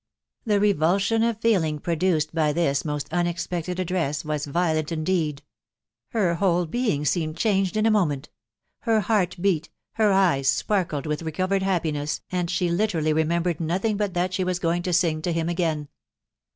The 0.47 0.59
revulsion 0.59 1.21
of 1.21 1.39
feeling 1.41 1.77
produced 1.77 2.33
by 2.33 2.53
this 2.53 2.83
most 2.83 3.07
unexpected 3.13 3.79
address 3.79 4.25
was 4.25 4.47
violent 4.47 4.91
indeed. 4.91 5.43
Her 6.09 6.33
whole 6.33 6.65
being 6.65 7.05
seemed 7.05 7.37
changed 7.37 7.77
in 7.77 7.85
a 7.85 7.91
moment. 7.91 8.29
Her 8.79 9.01
heart 9.01 9.35
beat, 9.39 9.69
her 9.91 10.11
eyes 10.11 10.47
sparkled 10.49 11.05
with 11.05 11.21
reco 11.23 11.47
vered 11.47 11.61
happiness, 11.61 12.21
and 12.31 12.49
she 12.49 12.67
literally 12.71 13.13
remembered 13.13 13.59
nothing 13.59 13.95
bat 13.95 14.15
that 14.15 14.33
she 14.33 14.43
was 14.43 14.57
going 14.57 14.81
to 14.81 14.91
sing 14.91 15.21
to 15.21 15.31
him 15.31 15.47
again. 15.47 15.87